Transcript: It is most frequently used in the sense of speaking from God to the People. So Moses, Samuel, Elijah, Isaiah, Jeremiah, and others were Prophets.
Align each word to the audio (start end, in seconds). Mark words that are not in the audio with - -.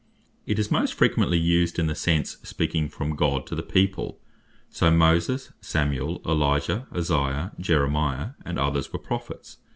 It 0.47 0.57
is 0.57 0.71
most 0.71 0.95
frequently 0.95 1.37
used 1.37 1.77
in 1.77 1.85
the 1.85 1.93
sense 1.93 2.33
of 2.33 2.47
speaking 2.47 2.89
from 2.89 3.15
God 3.15 3.45
to 3.45 3.53
the 3.53 3.61
People. 3.61 4.19
So 4.71 4.89
Moses, 4.89 5.53
Samuel, 5.61 6.23
Elijah, 6.25 6.87
Isaiah, 6.91 7.51
Jeremiah, 7.59 8.29
and 8.43 8.57
others 8.57 8.91
were 8.91 8.97
Prophets. 8.97 9.57